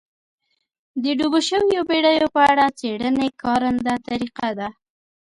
[1.03, 4.69] د ډوبو شویو بېړیو په اړه څېړنې کارنده طریقه ده